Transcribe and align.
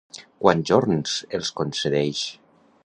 Quants 0.45 0.71
jorns 0.71 1.13
els 1.41 1.53
concedeix? 1.61 2.25